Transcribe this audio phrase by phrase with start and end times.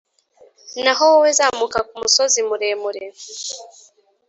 [0.83, 3.03] Naho wowe, zamuka ku musozi muremure,